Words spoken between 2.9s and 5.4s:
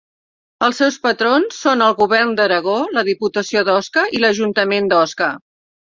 la Diputació d'Osca i l'Ajuntament d'Osca.